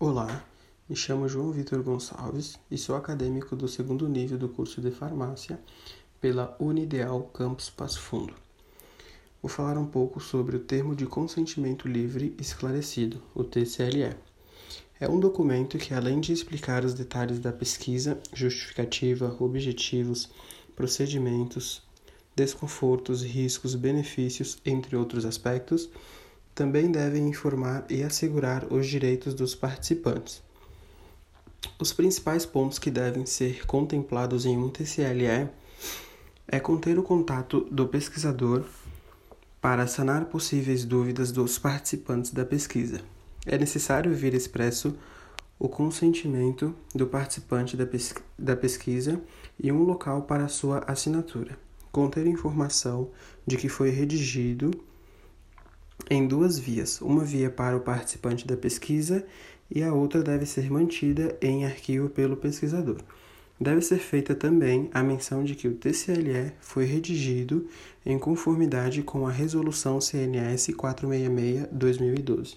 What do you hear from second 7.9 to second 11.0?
Fundo. Vou falar um pouco sobre o termo